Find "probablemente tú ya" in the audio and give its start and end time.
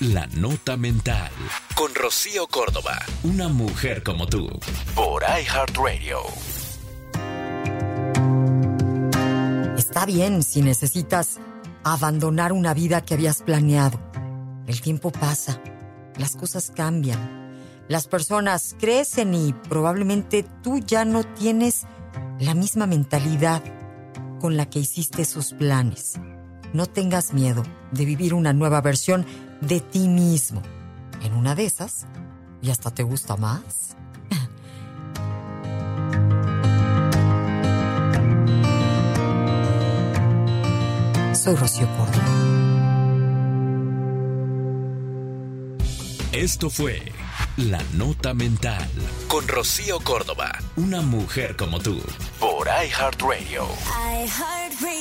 19.52-21.04